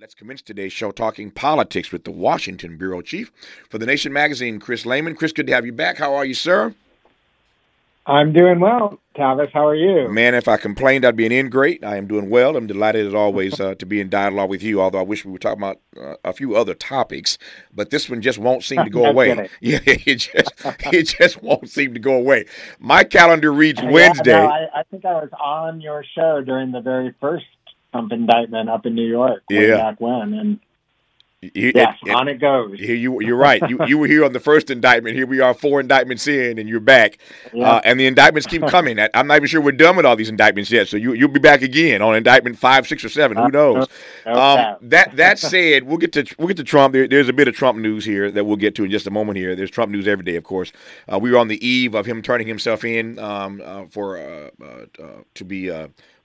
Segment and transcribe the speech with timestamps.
[0.00, 3.32] Let's commence today's show talking politics with the Washington bureau chief
[3.68, 5.16] for the Nation magazine, Chris Lehmann.
[5.16, 5.98] Chris, good to have you back.
[5.98, 6.72] How are you, sir?
[8.06, 9.52] I'm doing well, Tavis.
[9.52, 10.08] How are you?
[10.08, 11.82] Man, if I complained, I'd be an ingrate.
[11.82, 12.56] I am doing well.
[12.56, 14.80] I'm delighted as always uh, to be in dialogue with you.
[14.80, 17.36] Although I wish we were talking about uh, a few other topics,
[17.74, 19.50] but this one just won't seem to go away.
[19.60, 20.52] Yeah, it just
[20.92, 22.44] it just won't seem to go away.
[22.78, 24.32] My calendar reads yeah, Wednesday.
[24.32, 27.46] No, I, I think I was on your show during the very first
[27.92, 29.42] Trump indictment up in New York.
[29.48, 29.76] Yeah.
[29.76, 30.60] back when, and
[31.40, 32.80] you, yes, it, on it goes.
[32.80, 33.62] You, you're right.
[33.70, 35.14] You, you were here on the first indictment.
[35.14, 37.18] Here we are, four indictments in, and you're back.
[37.52, 37.74] Yeah.
[37.74, 38.98] Uh, and the indictments keep coming.
[39.14, 40.88] I'm not even sure we're done with all these indictments yet.
[40.88, 43.36] So you, you'll be back again on indictment five, six, or seven.
[43.36, 43.86] Who knows?
[44.26, 46.92] Um, that that said, we'll get to we'll get to Trump.
[46.92, 49.10] There, there's a bit of Trump news here that we'll get to in just a
[49.12, 49.38] moment.
[49.38, 50.72] Here, there's Trump news every day, of course.
[51.06, 54.50] Uh, we were on the eve of him turning himself in um, uh, for uh,
[54.60, 55.70] uh, uh, to be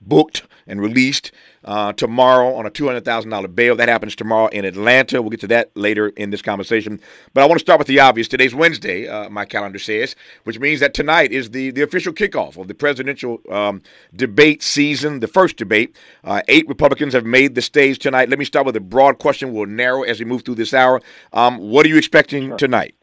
[0.08, 1.32] booked and released
[1.66, 3.76] uh, tomorrow on a $200,000 bail.
[3.76, 5.22] That happens tomorrow in Atlanta.
[5.22, 7.00] We'll get to that later in this conversation.
[7.34, 8.28] But I want to start with the obvious.
[8.28, 12.58] Today's Wednesday, uh, my calendar says, which means that tonight is the, the official kickoff
[12.58, 13.82] of the presidential um,
[14.16, 15.96] debate season, the first debate.
[16.24, 18.30] Uh, eight Republicans have made the stage tonight.
[18.30, 19.54] Let me start with a broad question.
[19.54, 21.02] We'll narrow as we move through this hour.
[21.32, 22.58] Um, what are you expecting sure.
[22.58, 22.96] tonight?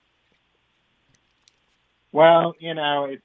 [2.13, 3.23] Well, you know, it's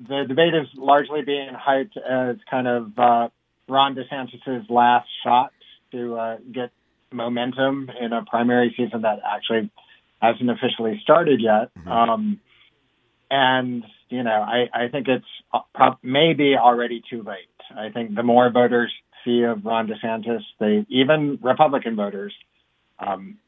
[0.00, 3.28] the debate is largely being hyped as kind of uh,
[3.68, 5.52] Ron DeSantis's last shot
[5.92, 6.70] to uh, get
[7.12, 9.70] momentum in a primary season that actually
[10.20, 11.74] hasn't officially started yet.
[11.78, 11.88] Mm-hmm.
[11.88, 12.40] Um,
[13.30, 17.48] and you know, I, I think it's uh, pro- maybe already too late.
[17.76, 18.92] I think the more voters
[19.24, 22.32] see of Ron DeSantis, they even Republican voters,
[22.98, 23.38] um,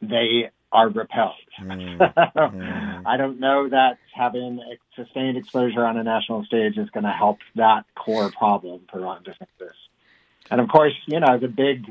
[0.00, 1.34] they are repelled.
[1.58, 3.02] Mm.
[3.04, 4.60] I don't know that having
[4.94, 9.24] sustained exposure on a national stage is going to help that core problem for Ron
[9.24, 9.72] DeSantis.
[10.50, 11.84] And of course, you know, the big,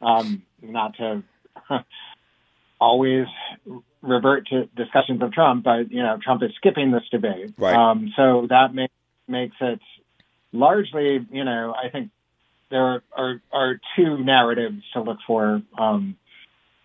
[0.00, 1.22] um, not to
[2.80, 3.26] always
[4.02, 7.54] revert to discussions of Trump, but, you know, Trump is skipping this debate.
[7.56, 7.76] Right.
[7.76, 8.90] Um, so that make,
[9.28, 9.80] makes it
[10.52, 12.10] largely, you know, I think
[12.70, 15.62] there are, are two narratives to look for.
[15.78, 16.16] Um,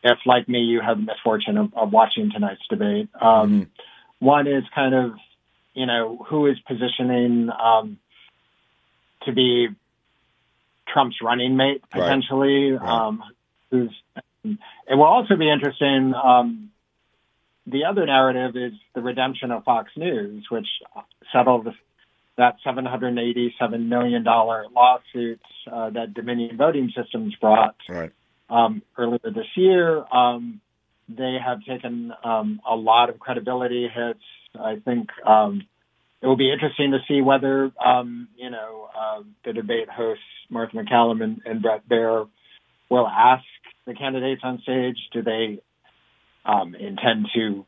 [0.03, 3.09] if, like me, you have the misfortune of, of watching tonight's debate.
[3.19, 4.25] Um, mm-hmm.
[4.25, 5.11] One is kind of,
[5.73, 7.97] you know, who is positioning um,
[9.25, 9.67] to be
[10.87, 12.71] Trump's running mate potentially.
[12.71, 12.81] Right.
[12.81, 13.07] Right.
[13.07, 13.23] Um,
[13.71, 13.91] who's
[14.43, 16.13] it will also be interesting.
[16.13, 16.71] Um,
[17.65, 20.67] the other narrative is the redemption of Fox News, which
[21.33, 21.67] settled
[22.37, 28.13] that $787 million lawsuit uh, that Dominion Voting Systems brought right
[28.49, 30.03] um, earlier this year.
[30.13, 30.61] Um,
[31.09, 34.19] they have taken um, a lot of credibility hits.
[34.59, 35.61] I think um,
[36.21, 40.75] it will be interesting to see whether um, you know uh, the debate hosts Martha
[40.75, 42.27] MacCallum and, and Bret Baier
[42.89, 43.43] will ask
[43.85, 45.59] the candidates on stage, do they
[46.45, 47.65] um, intend to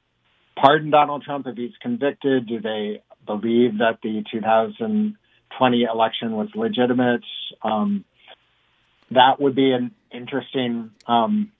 [0.56, 2.48] pardon Donald Trump if he's convicted?
[2.48, 7.24] Do they believe that the 2020 election was legitimate?
[7.64, 8.06] Um,
[9.12, 11.52] that would be an interesting um,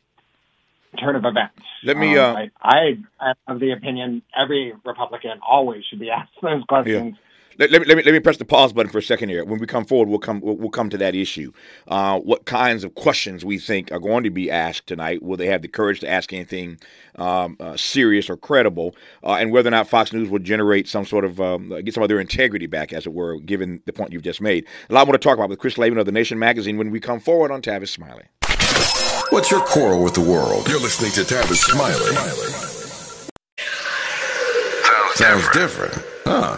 [0.98, 1.62] turn of events.
[1.84, 2.18] Let me.
[2.18, 7.16] Um, uh, I, I have the opinion every Republican always should be asked those questions.
[7.16, 7.26] Yeah.
[7.60, 9.44] Let, let, me, let, me, let me press the pause button for a second here.
[9.44, 11.52] When we come forward, we'll come we'll, we'll come to that issue.
[11.90, 15.22] Uh, what kinds of questions we think are going to be asked tonight?
[15.22, 16.80] Will they have the courage to ask anything
[17.18, 18.96] um, uh, serious or credible?
[19.26, 22.02] Uh, and whether or not Fox News will generate some sort of um, get some
[22.02, 24.66] of their integrity back, as it were, given the point you've just made.
[24.90, 27.02] A lot more to talk about with Chris Lehmann of the Nation magazine when we
[27.02, 28.24] come forward on Tavis Smiley.
[29.30, 30.68] What's your quarrel with the world?
[30.68, 32.16] You're listening to Tavis Smiley.
[35.14, 35.94] Sounds different,
[36.26, 36.58] huh?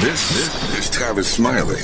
[0.00, 0.32] This
[0.76, 1.76] is Tavis Smiley.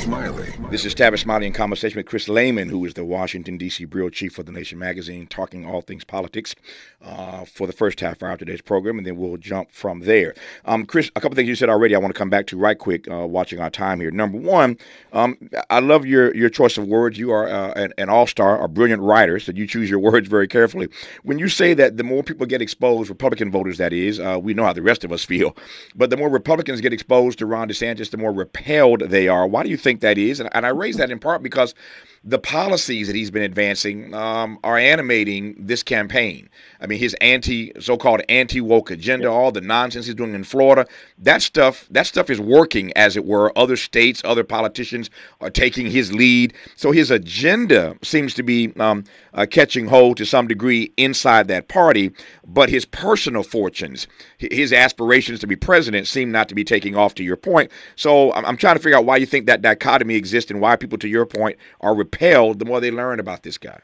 [0.68, 3.84] This is Tavis Smiley in conversation with Chris Lehmann, who is the Washington, D.C.
[3.84, 6.56] bureau chief for the Nation magazine, talking all things politics
[7.02, 10.34] uh, for the first half hour of today's program, and then we'll jump from there.
[10.64, 12.78] Um, Chris, a couple things you said already I want to come back to right
[12.78, 14.10] quick, uh, watching our time here.
[14.10, 14.76] Number one,
[15.12, 15.38] um,
[15.70, 17.16] I love your, your choice of words.
[17.16, 20.28] You are uh, an, an all star, a brilliant writer, so you choose your words
[20.28, 20.88] very carefully.
[21.22, 24.52] When you say that the more people get exposed, Republican voters, that is, uh, we
[24.52, 25.56] know how the rest of us feel,
[25.94, 29.46] but the more Republicans get exposed to Ron DeSantis, just the more repelled they are.
[29.46, 30.40] Why do you think that is?
[30.40, 31.74] And, and I raise that in part because
[32.22, 36.48] the policies that he's been advancing um, are animating this campaign.
[36.80, 40.86] I mean, his anti, so-called anti-woke agenda, all the nonsense he's doing in Florida,
[41.18, 43.56] that stuff, that stuff is working, as it were.
[43.56, 46.54] Other states, other politicians are taking his lead.
[46.76, 51.68] So his agenda seems to be um, uh, catching hold to some degree inside that
[51.68, 52.12] party,
[52.46, 54.06] but his personal fortunes,
[54.38, 57.10] his aspirations to be president, seem not to be taking off.
[57.10, 60.14] To your point, so I'm, I'm trying to figure out why you think that dichotomy
[60.14, 63.58] exists and why people, to your point, are repelled the more they learn about this
[63.58, 63.80] guy?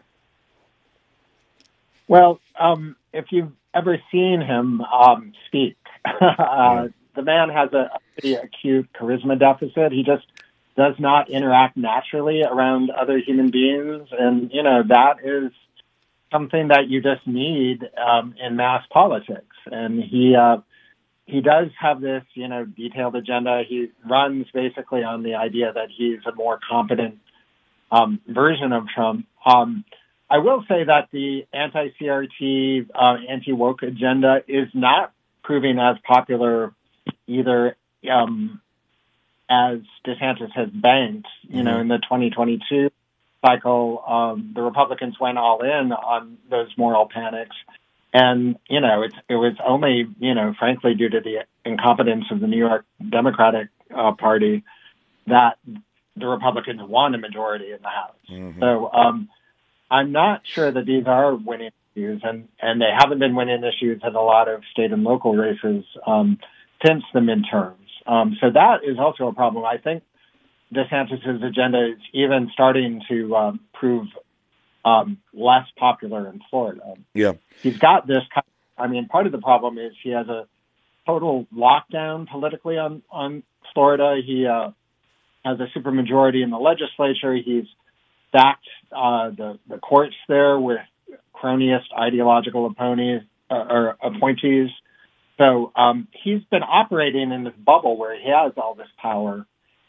[2.09, 5.77] Well, um, if you've ever seen him um, speak,
[6.21, 9.93] uh, the man has a, a pretty acute charisma deficit.
[9.93, 10.27] He just
[10.77, 15.51] does not interact naturally around other human beings, and you know that is
[16.31, 19.57] something that you just need um, in mass politics.
[19.67, 20.59] And he uh,
[21.25, 23.63] he does have this, you know, detailed agenda.
[23.67, 27.19] He runs basically on the idea that he's a more competent
[27.91, 29.27] um, version of Trump.
[29.45, 29.85] Um,
[30.29, 35.13] I will say that the anti-CRT, uh, anti-woke agenda is not
[35.45, 36.73] proving as popular
[37.29, 37.77] either
[38.11, 38.61] um,
[39.49, 41.29] as DeSantis has banked.
[41.49, 41.81] You know, mm-hmm.
[41.83, 42.91] in the 2022
[43.45, 47.55] cycle, um, the Republicans went all in on those moral panics.
[48.13, 52.41] And, you know, it's, it was only, you know, frankly, due to the incompetence of
[52.41, 54.65] the New York Democratic uh, Party
[55.27, 55.59] that
[56.17, 58.17] the Republicans won a majority in the House.
[58.31, 58.61] Mm-hmm.
[58.61, 59.29] So um,
[59.91, 64.01] I'm not sure that these are winning issues, and, and they haven't been winning issues
[64.03, 66.39] in a lot of state and local races um,
[66.85, 67.75] since the midterms.
[68.07, 69.65] Um, so that is also a problem.
[69.65, 70.03] I think
[70.75, 74.07] DeSantis's agenda is even starting to um, prove
[74.85, 76.95] um, less popular in Florida.
[77.15, 78.23] Yeah, he's got this.
[78.33, 80.47] Kind of, I mean, part of the problem is he has a
[81.07, 83.43] total lockdown politically on on
[83.75, 84.21] Florida.
[84.25, 84.71] He uh,
[85.47, 87.35] has a supermajority in the legislature.
[87.35, 87.67] He's
[88.29, 90.81] stacked uh, the the courts there with
[91.35, 94.71] cronyist ideological uh, or appointees.
[95.39, 99.47] So um, he's been operating in this bubble where he has all this power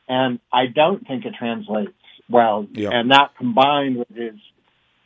[0.07, 1.92] and I don't think it translates
[2.30, 2.68] well.
[2.71, 2.89] Yeah.
[2.92, 4.36] And that combined with his,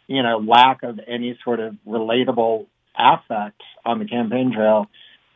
[0.08, 2.68] you know, lack of any sort of relatable
[2.98, 4.88] affect on the campaign trail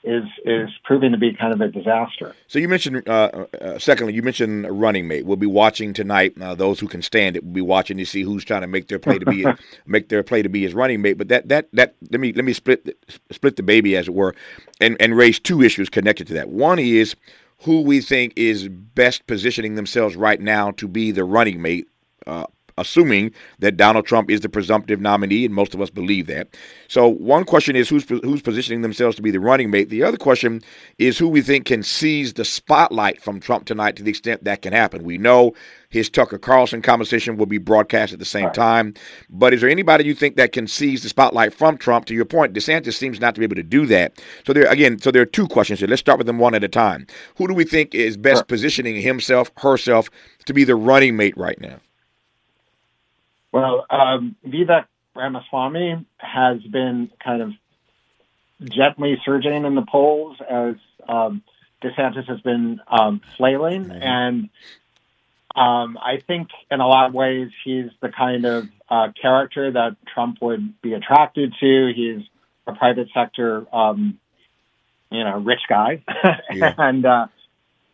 [0.05, 2.35] is is proving to be kind of a disaster.
[2.47, 5.25] So you mentioned, uh, uh, secondly, you mentioned running mate.
[5.25, 6.33] We'll be watching tonight.
[6.39, 8.87] Uh, those who can stand it will be watching to see who's trying to make
[8.87, 9.45] their play to be
[9.85, 11.17] make their play to be his running mate.
[11.17, 12.97] But that that that let me let me split
[13.31, 14.35] split the baby as it were,
[14.79, 16.49] and and raise two issues connected to that.
[16.49, 17.15] One is
[17.59, 21.87] who we think is best positioning themselves right now to be the running mate,
[22.27, 22.45] uh,
[22.77, 26.55] assuming that Donald Trump is the presumptive nominee, and most of us believe that.
[26.87, 29.89] So, one question is who's who's positioning themselves to be the running mate.
[29.89, 30.61] The other question
[30.97, 34.61] is who we think can seize the spotlight from Trump tonight to the extent that
[34.61, 35.03] can happen.
[35.03, 35.53] We know
[35.89, 38.53] his Tucker Carlson conversation will be broadcast at the same right.
[38.53, 38.93] time.
[39.29, 42.05] But is there anybody you think that can seize the spotlight from Trump?
[42.07, 44.21] To your point, DeSantis seems not to be able to do that.
[44.45, 45.87] So there again, so there are two questions here.
[45.87, 47.07] Let's start with them one at a time.
[47.37, 50.09] Who do we think is best positioning himself, herself,
[50.45, 51.79] to be the running mate right now?
[53.55, 54.83] Well, um, Vivek
[55.15, 57.53] Ramaswamy has been kind of
[58.69, 60.75] gently surging in the polls as
[61.07, 61.41] um,
[61.81, 64.03] DeSantis has been um, flailing, mm-hmm.
[64.03, 64.49] and
[65.55, 69.95] um, I think in a lot of ways he's the kind of uh, character that
[70.13, 71.93] Trump would be attracted to.
[71.95, 72.27] He's
[72.67, 74.19] a private sector, um,
[75.09, 76.03] you know, rich guy,
[76.51, 76.73] yeah.
[76.77, 77.27] and uh,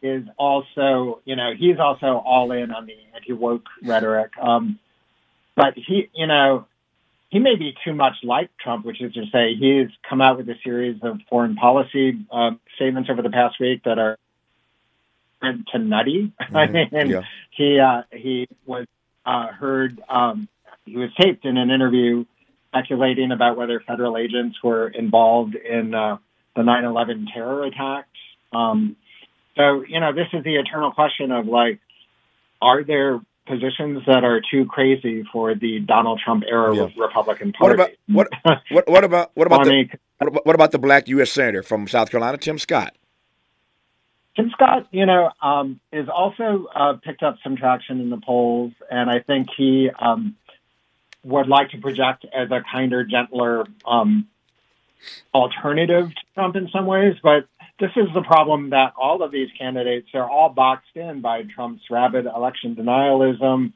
[0.02, 4.32] is also, you know, he's also all in on the anti woke rhetoric.
[4.42, 4.80] Um,
[5.56, 6.66] but he, you know,
[7.30, 10.50] he may be too much like Trump, which is to say, he's come out with
[10.50, 14.18] a series of foreign policy uh, statements over the past week that are
[15.42, 16.34] to nutty.
[16.42, 16.58] Mm-hmm.
[16.58, 17.22] I mean, yeah.
[17.52, 18.86] he uh, he was
[19.26, 20.50] uh, heard um,
[20.86, 22.26] he was taped in an interview
[22.68, 26.18] speculating about whether federal agents were involved in uh,
[26.56, 28.10] the 9/11 terror attacks.
[28.52, 28.98] Um,
[29.56, 31.80] so you know, this is the eternal question of like,
[32.62, 36.88] are there positions that are too crazy for the Donald Trump era yeah.
[36.98, 37.78] Republican Party?
[38.08, 41.32] What about what what, what about what about the, what, what about the black U.S.
[41.32, 42.96] senator from South Carolina, Tim Scott?
[44.36, 48.72] Tim Scott, you know, um, is also uh, picked up some traction in the polls,
[48.90, 50.36] and I think he um,
[51.24, 54.28] would like to project as a kinder, gentler um,
[55.34, 57.16] alternative to Trump in some ways.
[57.22, 57.46] But
[57.82, 61.82] this is the problem that all of these candidates are all boxed in by Trump's
[61.90, 63.74] rabid election denialism.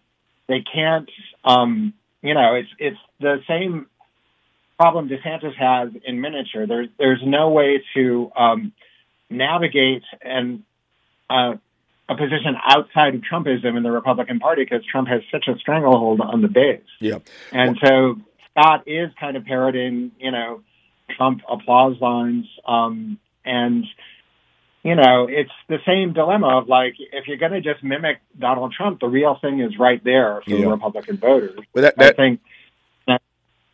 [0.48, 1.10] They can't,
[1.44, 3.88] um, you know, it's it's the same
[4.78, 6.68] problem DeSantis has in miniature.
[6.68, 8.74] There's there's no way to um,
[9.30, 10.64] navigate and
[11.30, 11.56] uh,
[12.08, 16.22] a position outside of Trumpism in the Republican Party because Trump has such a stranglehold
[16.22, 16.82] on the base.
[17.02, 17.20] Yeah,
[17.52, 18.18] and so
[18.52, 20.62] Scott is kind of parroting, you know,
[21.18, 23.86] Trump applause lines, um, and
[24.84, 28.74] you know, it's the same dilemma of like if you're going to just mimic Donald
[28.74, 30.62] Trump, the real thing is right there for yeah.
[30.62, 31.60] the Republican voters.
[31.74, 32.40] Well, that, that, I think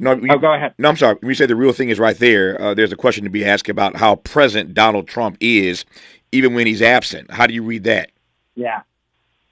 [0.02, 0.74] no, you, oh, go ahead.
[0.80, 1.16] No, I'm sorry.
[1.20, 3.46] When you say the real thing is right there, uh, there's a question to be
[3.46, 5.86] asked about how present Donald Trump is,
[6.32, 7.30] even when he's absent.
[7.30, 8.12] How do you read that?
[8.56, 8.82] Yeah,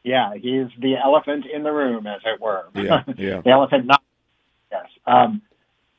[0.03, 2.65] yeah, he's the elephant in the room, as it were.
[2.73, 3.41] Yeah, yeah.
[3.45, 4.01] the elephant, not
[4.71, 4.87] yes.
[5.05, 5.43] Um,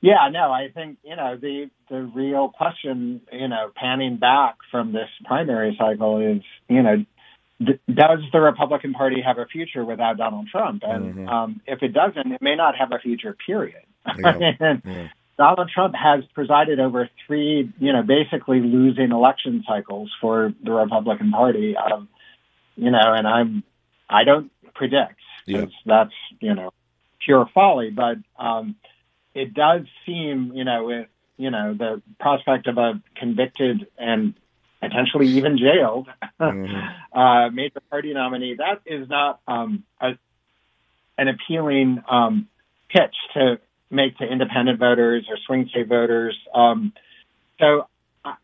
[0.03, 4.93] Yeah, no, I think you know the the real question, you know, panning back from
[4.93, 7.05] this primary cycle is, you know,
[7.59, 10.83] th- does the Republican Party have a future without Donald Trump?
[10.87, 11.29] And Mhm.
[11.29, 13.37] um, if it doesn't, it may not have a future.
[13.47, 13.83] Period.
[14.19, 14.53] Yeah.
[14.85, 15.09] Yeah.
[15.37, 21.31] Donald Trump has presided over three, you know, basically losing election cycles for the Republican
[21.31, 21.75] Party.
[21.79, 22.09] Um,
[22.77, 23.63] you know, and I'm,
[24.09, 25.65] I don't predict Yeah.
[25.87, 26.73] that's, you know,
[27.25, 27.89] pure folly.
[27.91, 28.77] But um,
[29.35, 34.35] it does seem, you know, with you know the prospect of a convicted and
[34.81, 36.09] potentially even jailed
[36.41, 36.95] Mhm.
[37.13, 40.13] uh, major party nominee, that is not um, a,
[41.19, 42.49] an appealing um,
[42.89, 43.59] pitch to
[43.91, 46.37] make to independent voters or swing state voters.
[46.55, 46.93] Um,
[47.59, 47.87] so,
[48.25, 48.35] uh,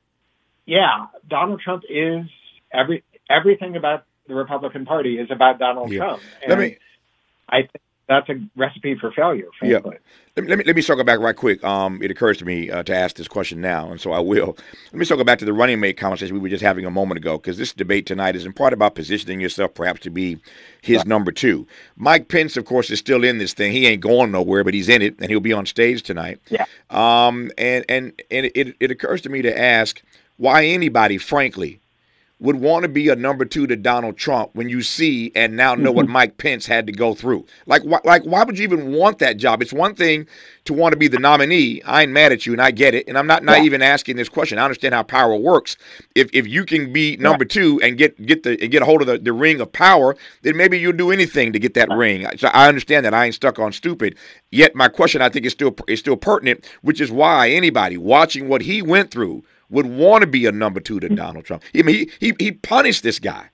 [0.66, 2.26] yeah, Donald Trump is
[2.72, 5.98] every everything about the Republican Party is about Donald Yeah.
[6.00, 6.22] Trump.
[6.46, 6.76] Let me
[7.48, 9.48] I think that's a recipe for failure.
[9.62, 9.80] Yeah.
[9.80, 9.98] Frankly.
[10.36, 11.64] Let me, let me let me circle back right quick.
[11.64, 14.56] Um, it occurs to me uh, to ask this question now, and so I will.
[14.92, 17.18] Let me circle back to the running mate conversation we were just having a moment
[17.18, 20.38] ago, because this debate tonight is in part about positioning yourself perhaps to be
[20.82, 21.66] his number two.
[21.96, 23.72] Mike Pence, of course, is still in this thing.
[23.72, 26.38] He ain't going nowhere, but he's in it, and he'll be on stage tonight.
[26.50, 26.66] Yeah.
[26.90, 30.02] Um, and and and it it occurs to me to ask
[30.36, 31.80] why anybody, frankly,
[32.38, 35.74] would want to be a number two to Donald Trump when you see and now
[35.74, 36.12] know what mm-hmm.
[36.12, 37.46] Mike Pence had to go through.
[37.64, 39.62] Like, why, like, why would you even want that job?
[39.62, 40.26] It's one thing
[40.66, 41.82] to want to be the nominee.
[41.84, 43.08] I ain't mad at you, and I get it.
[43.08, 44.58] And I'm not naive in asking this question.
[44.58, 45.76] I understand how power works.
[46.14, 49.00] If if you can be number two and get get the and get a hold
[49.00, 52.26] of the, the ring of power, then maybe you'll do anything to get that ring.
[52.36, 53.14] So I understand that.
[53.14, 54.16] I ain't stuck on stupid.
[54.50, 58.48] Yet my question, I think, is still is still pertinent, which is why anybody watching
[58.48, 61.62] what he went through would want to be a number two to Donald Trump.
[61.74, 63.50] I mean, he he he punished this guy.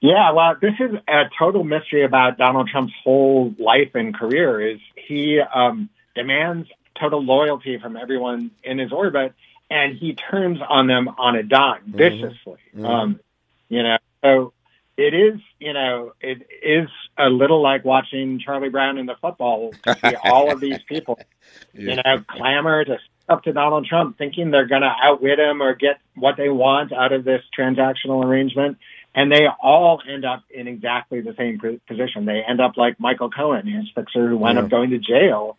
[0.00, 4.60] Yeah, well, this is a total mystery about Donald Trump's whole life and career.
[4.60, 9.32] Is he um, demands total loyalty from everyone in his orbit,
[9.70, 12.58] and he turns on them on a dime viciously.
[12.76, 12.84] Mhm.
[12.84, 13.20] Um,
[13.68, 14.52] you know, so
[14.96, 15.40] it is.
[15.60, 20.16] You know, it is a little like watching Charlie Brown in the football to see
[20.24, 21.20] all of these people
[21.74, 22.98] you know, clamor to
[23.28, 26.92] up to Donald Trump, thinking they're going to outwit him or get what they want
[26.92, 28.78] out of this transactional arrangement.
[29.14, 32.24] And they all end up in exactly the same position.
[32.24, 34.64] They end up like Michael Cohen, his fixer, who wound Yeah.
[34.64, 35.58] up going to jail,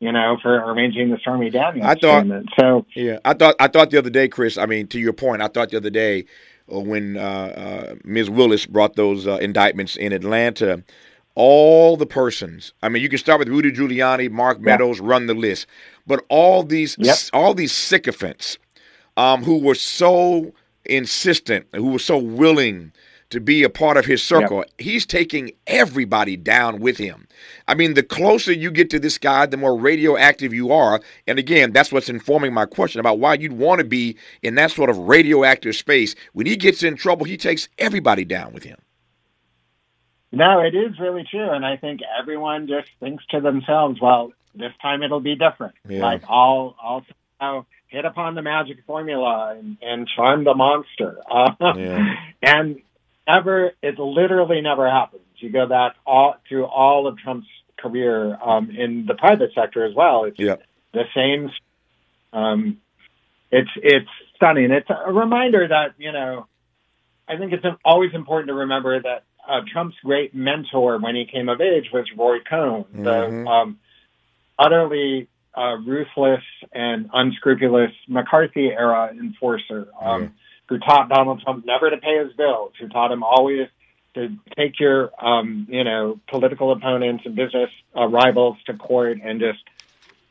[0.00, 2.48] you know, for arranging the Stormy Daniels I thought- payment.
[2.58, 4.56] So, Yeah, I thought I thought the other day, Chris.
[4.56, 6.24] I mean, to your point, I thought the other day
[6.72, 8.30] uh, when uh, uh, Ms.
[8.30, 10.82] Willis brought those uh, indictments in Atlanta,
[11.34, 12.72] all the persons.
[12.82, 14.64] I mean, you can start with Rudy Giuliani, Mark Yeah.
[14.66, 15.66] Meadows, run the list,
[16.06, 17.16] but all these Yep.
[17.32, 18.58] all these sycophants
[19.16, 20.52] um, who were so
[20.84, 22.92] insistent, who were so willing
[23.30, 24.64] to be a part of his circle.
[24.78, 27.26] He's taking everybody down with him.
[27.66, 31.00] I mean, the closer you get to this guy, the more radioactive you are.
[31.26, 34.70] And again, that's what's informing my question about why you'd want to be in that
[34.70, 36.14] sort of radioactive space.
[36.32, 38.78] When he gets in trouble, he takes everybody down with him.
[40.34, 41.50] No, it is really true.
[41.50, 45.74] And I think everyone just thinks to themselves, well, this time it'll be different.
[45.88, 46.02] Yeah.
[46.02, 47.04] Like I'll, I'll
[47.40, 51.18] somehow hit upon the magic formula and, and charm the monster.
[51.30, 52.14] Uh, Yeah.
[52.42, 52.80] And
[53.26, 55.22] never, it literally never happens.
[55.36, 57.46] You go back all through all of Trump's
[57.78, 60.24] career um, in the private sector as well.
[60.24, 60.62] It's Yep.
[60.92, 61.50] the same.
[62.32, 62.78] Um,
[63.50, 64.70] it's it's stunning.
[64.72, 66.46] It's a reminder that you know.
[67.26, 71.48] I think it's always important to remember that uh, Trump's great mentor when he came
[71.48, 73.04] of age was Roy Cohn, Mhm.
[73.04, 73.78] the um,
[74.58, 80.28] utterly uh, ruthless and unscrupulous McCarthy era enforcer, um, Yeah.
[80.68, 83.68] who taught Donald Trump never to pay his bills, who taught him always
[84.14, 89.40] to take your, um, you know, political opponents and business uh, rivals to court and
[89.40, 89.62] just,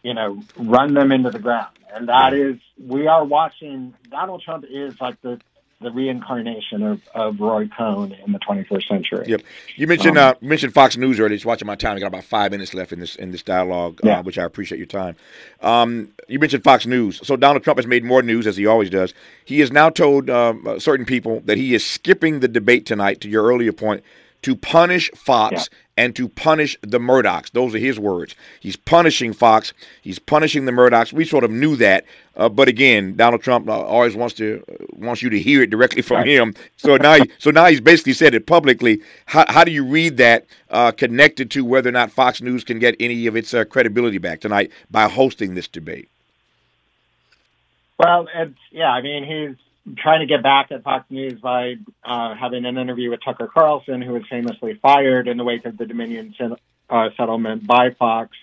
[0.04, 1.78] you know, run them into the ground.
[1.94, 3.94] And that is, we are watching.
[4.10, 5.40] Donald Trump is like the
[5.84, 9.26] the reincarnation of, of Roy Cohn in the 21st century.
[9.28, 9.42] Yep.
[9.76, 11.36] You mentioned Um, uh, mentioned Fox News earlier.
[11.36, 11.96] Just watching my time.
[11.98, 14.20] I got about five minutes left in this in this dialogue, Yeah.
[14.20, 15.16] uh, which I appreciate your time.
[15.62, 17.20] Um, you mentioned Fox News.
[17.26, 19.14] So Donald Trump has made more news as he always does.
[19.46, 23.22] He has now told um, uh, certain people that he is skipping the debate tonight.
[23.22, 24.04] To your earlier point,
[24.44, 27.52] to punish Fox and to punish the Murdochs.
[27.52, 28.36] Those are his words.
[28.60, 29.74] He's punishing Fox.
[30.02, 31.14] He's punishing the Murdochs.
[31.14, 34.86] We sort of knew that, uh, but again, Donald Trump uh, always wants to uh,
[34.98, 36.28] wants you to hear it directly from Right.
[36.28, 36.56] him.
[36.78, 39.02] So now, he- so now he's basically said it publicly.
[39.28, 42.80] How, how do you read that uh, connected to whether or not Fox News can
[42.80, 46.10] get any of its uh, credibility back tonight by hosting this debate?
[48.00, 48.90] Well, it's yeah.
[48.90, 49.58] I mean, he's
[49.98, 54.02] trying to get back at Fox News by uh, having an interview with Tucker Carlson,
[54.02, 56.56] who was famously fired in the wake of the Dominion sen-
[56.90, 58.38] uh, settlement by Fox.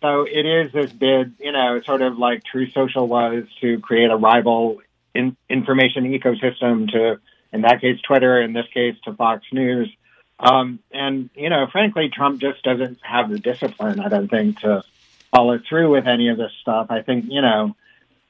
[0.00, 4.10] so it is this bid, you know, sort of like Truth Social was to create
[4.10, 4.80] a rival
[5.14, 7.20] in, information ecosystem to,
[7.52, 9.94] in that case, Twitter, in this case, to Fox News.
[10.40, 14.82] Um, and, you know, frankly, Trump just doesn't have the discipline, I don't think, to
[15.30, 16.86] follow through with any of this stuff.
[16.90, 17.76] I think, you know,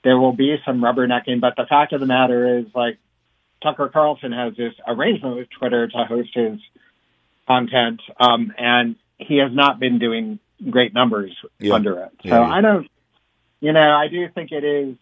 [0.04, 2.98] there will be some rubbernecking, but the fact of the matter is, like,
[3.62, 6.58] Tucker Carlson has this arrangement with Twitter to host his
[7.46, 11.74] content, um, and he has not been doing great numbers yeah.
[11.74, 12.10] under it.
[12.22, 12.54] So yeah, yeah.
[12.54, 12.90] I don't,
[13.60, 14.96] you know, I do think it is,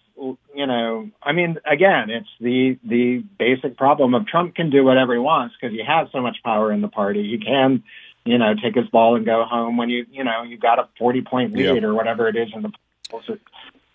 [0.55, 5.15] you know, I mean, again, it's the the basic problem of Trump can do whatever
[5.15, 7.31] he wants because he has so much power in the party.
[7.31, 7.83] He can,
[8.27, 10.89] you know, take his ball and go home when you, you know, you've got a
[10.99, 12.73] forty point lead or whatever it is in the
[13.09, 13.25] polls.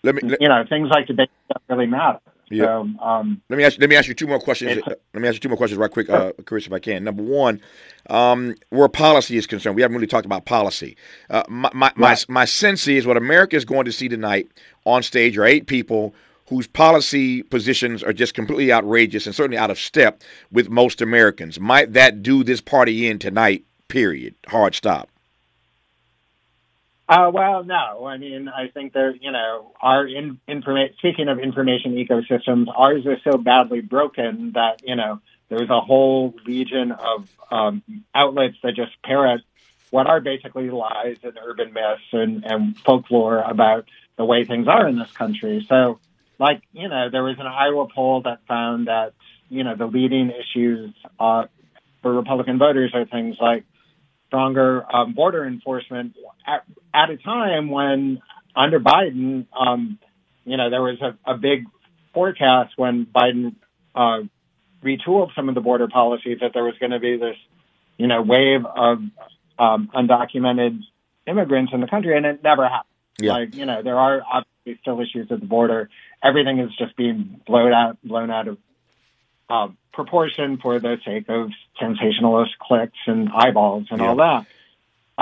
[0.06, 2.20] Let me, let, you know, things like debate don't really matter.
[2.48, 2.64] Yeah.
[2.64, 3.78] So, um, let me ask.
[3.80, 4.80] Let me ask you two more questions.
[4.86, 7.02] Let me ask you two more questions right quick, uh, Chris, if I can.
[7.02, 7.60] Number one,
[8.08, 10.96] um, where policy is concerned, we haven't really talked about policy.
[11.28, 11.96] Uh, my my, right.
[11.98, 14.48] my my sense is what America is going to see tonight
[14.84, 16.14] on stage are eight people
[16.48, 20.22] whose policy positions are just completely outrageous and certainly out of step
[20.52, 21.58] with most Americans.
[21.58, 23.64] Might that do this party in tonight?
[23.88, 24.36] Period.
[24.46, 25.08] Hard stop.
[27.08, 28.04] Uh, well, no.
[28.04, 30.40] I mean, I think there, you know, our in,
[30.98, 36.34] speaking of information ecosystems, ours is so badly broken that, you know, there's a whole
[36.44, 37.82] legion of um,
[38.12, 39.42] outlets that just parrot
[39.90, 43.84] what are basically lies and urban myths and, and folklore about
[44.16, 45.64] the way things are in this country.
[45.68, 46.00] So,
[46.40, 49.14] like, you know, there was an Iowa poll that found that,
[49.48, 51.48] you know, the leading issues for
[52.02, 53.64] Republican voters are things like
[54.26, 56.16] stronger um, border enforcement
[56.96, 58.20] at, a time when
[58.54, 59.98] under Biden, um,
[60.44, 61.64] you know, there was a, a big
[62.14, 63.56] forecast when Biden
[63.94, 64.20] uh,
[64.82, 67.36] retooled some of the border policies that there was going to be this,
[67.98, 68.98] you know, wave of
[69.58, 70.80] um, undocumented
[71.26, 72.90] immigrants in the country, and it never happened.
[73.18, 73.32] Yeah.
[73.32, 75.88] Like, you know, there are obviously still issues at the border.
[76.22, 78.58] Everything is just being blown out, blown out of
[79.48, 84.08] uh, proportion for the sake of sensationalist clicks and eyeballs and yeah.
[84.08, 84.46] all that.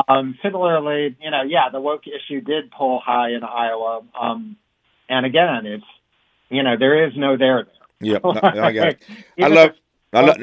[0.09, 4.03] Um, similarly, you know, yeah, the woke issue did pull high in Iowa.
[4.21, 4.57] Um,
[5.09, 5.85] and again, it's,
[6.49, 7.73] you know, there is no there there.
[8.01, 9.03] Yeah, no, I got it.
[9.43, 9.71] I love,
[10.13, 10.37] I love,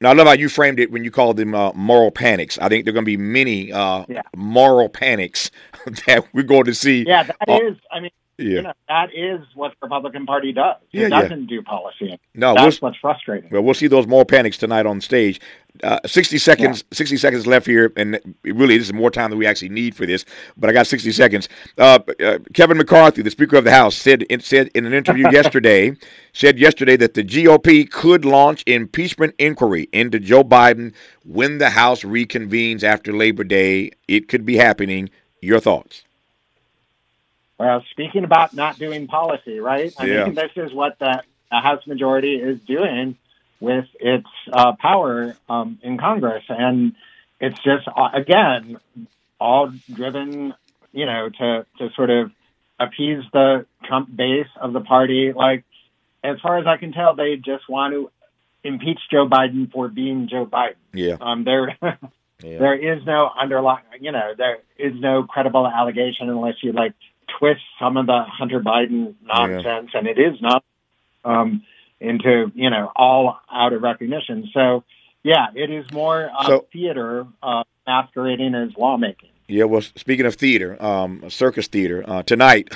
[0.00, 2.58] now, I love how you framed it when you called them uh, moral panics.
[2.58, 4.22] I think there are going to be many uh, yeah.
[4.36, 5.50] moral panics
[6.06, 7.04] that we're going to see.
[7.06, 7.76] Yeah, that uh, is.
[7.90, 8.48] I mean, yeah.
[8.48, 10.76] You know, that is what the Republican Party does.
[10.92, 11.58] It yeah, doesn't yeah.
[11.58, 12.18] do policy.
[12.34, 13.50] No, that's we'll, what's frustrating.
[13.50, 15.40] Well, we'll see those more panics tonight on stage.
[15.82, 16.96] Uh, 60 seconds yeah.
[16.96, 20.06] 60 seconds left here and really this is more time than we actually need for
[20.06, 20.24] this
[20.56, 24.22] but i got 60 seconds uh, uh, kevin mccarthy the speaker of the house said
[24.22, 25.92] in, said in an interview yesterday
[26.32, 30.94] said yesterday that the gop could launch impeachment inquiry into joe biden
[31.24, 36.03] when the house reconvenes after labor day it could be happening your thoughts
[37.58, 39.92] well, speaking about not doing policy, right?
[39.98, 40.24] I yeah.
[40.24, 43.16] mean, this is what the, the House majority is doing
[43.60, 46.94] with its uh, power um, in Congress, and
[47.40, 48.78] it's just uh, again
[49.40, 50.54] all driven,
[50.92, 52.32] you know, to to sort of
[52.78, 55.32] appease the Trump base of the party.
[55.34, 55.64] Like,
[56.22, 58.10] as far as I can tell, they just want to
[58.64, 60.74] impeach Joe Biden for being Joe Biden.
[60.92, 61.16] Yeah.
[61.20, 61.98] Um, there, yeah.
[62.58, 66.94] there is no underlying, you know, there is no credible allegation unless you like
[67.38, 69.98] twist some of the Hunter Biden nonsense, yeah.
[69.98, 70.64] and it is not
[71.24, 71.62] um,
[72.00, 74.50] into you know all out of recognition.
[74.52, 74.84] So
[75.22, 79.30] yeah, it is more uh, so, theater uh, masquerading as lawmaking.
[79.46, 82.74] Yeah, well, speaking of theater, um, circus theater, uh, tonight,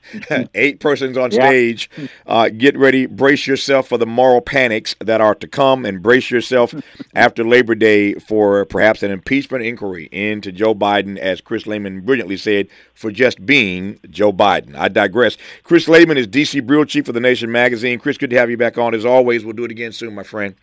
[0.54, 1.88] eight persons on stage.
[2.26, 6.28] Uh, get ready, brace yourself for the moral panics that are to come, and brace
[6.28, 6.74] yourself
[7.14, 12.36] after Labor Day for perhaps an impeachment inquiry into Joe Biden, as Chris Lehmann brilliantly
[12.36, 14.74] said, for just being Joe Biden.
[14.74, 15.36] I digress.
[15.62, 18.00] Chris Lehmann is DC Bureau Chief of The Nation magazine.
[18.00, 18.92] Chris, good to have you back on.
[18.92, 20.56] As always, we'll do it again soon, my friend.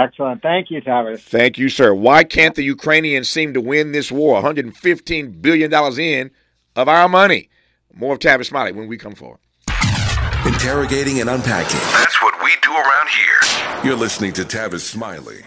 [0.00, 0.40] Excellent.
[0.40, 1.22] Thank you, Thomas.
[1.22, 1.92] Thank you, sir.
[1.92, 4.42] Why can't the Ukrainians seem to win this war?
[4.42, 6.30] $115 billion in
[6.74, 7.50] of our money.
[7.92, 9.40] More of Tavis Smiley when we come forward.
[10.46, 11.80] Interrogating and unpacking.
[11.92, 13.84] That's what we do around here.
[13.84, 15.42] You're listening to Tavis Smiley.